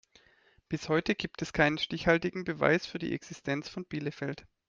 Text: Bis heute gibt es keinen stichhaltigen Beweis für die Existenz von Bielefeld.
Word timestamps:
Bis 0.67 0.89
heute 0.89 1.13
gibt 1.13 1.43
es 1.43 1.53
keinen 1.53 1.77
stichhaltigen 1.77 2.43
Beweis 2.43 2.87
für 2.87 2.97
die 2.97 3.13
Existenz 3.13 3.69
von 3.69 3.85
Bielefeld. 3.85 4.47